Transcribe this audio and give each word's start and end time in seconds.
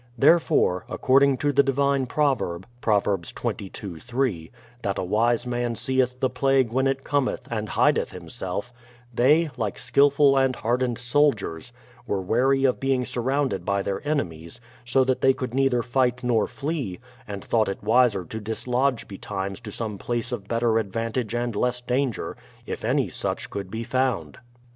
Therefore, 0.17 0.83
ac 0.89 0.97
cording 0.97 1.37
to 1.37 1.53
the 1.53 1.61
divine 1.61 2.07
proverb 2.07 2.65
(Prov. 2.81 3.07
x.xii, 3.19 3.69
3), 3.99 4.51
that 4.81 4.97
a 4.97 5.03
wise 5.03 5.45
man 5.45 5.75
seeth 5.75 6.19
the 6.19 6.27
plague 6.27 6.73
when 6.73 6.87
it 6.87 7.03
cometh, 7.03 7.47
and 7.51 7.69
hideth 7.69 8.09
himself; 8.09 8.73
they, 9.13 9.51
like 9.57 9.77
skillful 9.77 10.35
and 10.39 10.55
hardened 10.55 10.97
soldiers, 10.97 11.71
were 12.07 12.19
wary 12.19 12.65
of 12.65 12.79
being 12.79 13.05
surrounded 13.05 13.63
by 13.63 13.83
their 13.83 14.01
enemies, 14.07 14.59
so 14.85 15.03
that 15.03 15.21
they 15.21 15.33
could 15.33 15.53
neither 15.53 15.83
fight 15.83 16.23
not 16.23 16.49
flee, 16.49 16.99
and 17.27 17.45
thought 17.45 17.69
it 17.69 17.83
wiser 17.83 18.25
to 18.25 18.39
dislodge 18.39 19.07
betimes 19.07 19.59
to 19.59 19.71
some 19.71 19.99
place 19.99 20.31
of 20.31 20.47
better 20.47 20.79
advantage 20.79 21.35
and 21.35 21.55
less 21.55 21.79
danger, 21.79 22.35
if 22.65 22.83
any 22.83 23.07
such 23.07 23.51
could 23.51 23.69
be 23.69 23.83
found. 23.83 24.39